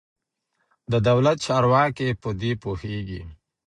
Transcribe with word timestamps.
د 0.91 0.93
دولت 1.07 1.37
چارواکي 1.45 2.09
په 2.21 2.29
دې 2.41 2.51
پوهېږي. 2.63 3.21